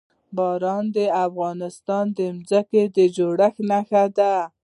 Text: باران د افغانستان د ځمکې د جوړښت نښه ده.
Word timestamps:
باران 0.37 0.85
د 0.95 0.97
افغانستان 1.25 2.05
د 2.17 2.19
ځمکې 2.49 2.83
د 2.95 2.97
جوړښت 3.15 3.57
نښه 3.69 4.03
ده. 4.17 4.33